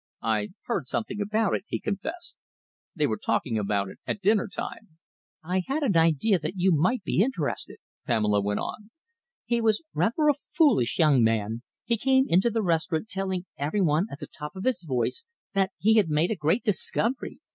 "I 0.23 0.47
heard 0.63 0.87
something 0.87 1.21
about 1.21 1.53
it," 1.53 1.65
he 1.67 1.79
confessed. 1.79 2.35
"They 2.95 3.05
were 3.05 3.19
talking 3.23 3.59
about 3.59 3.87
it 3.89 3.99
at 4.07 4.19
dinner 4.19 4.47
time." 4.47 4.97
"I 5.43 5.61
had 5.67 5.83
an 5.83 5.95
idea 5.95 6.39
that 6.39 6.55
you 6.57 6.71
might 6.71 7.03
be 7.03 7.21
interested," 7.21 7.77
Pamela 8.07 8.41
went 8.41 8.59
on. 8.61 8.89
"He 9.45 9.61
was 9.61 9.83
rather 9.93 10.27
a 10.27 10.33
foolish 10.57 10.97
young 10.97 11.21
man. 11.23 11.61
He 11.85 11.97
came 11.97 12.25
into 12.27 12.49
the 12.49 12.63
restaurant 12.63 13.09
telling 13.09 13.45
every 13.59 13.81
one 13.81 14.07
at 14.11 14.17
the 14.17 14.25
top 14.25 14.55
of 14.55 14.63
his 14.63 14.85
voice 14.85 15.23
that 15.53 15.69
he 15.77 15.97
had 15.97 16.09
made 16.09 16.31
a 16.31 16.35
great 16.35 16.63
discovery! 16.63 17.37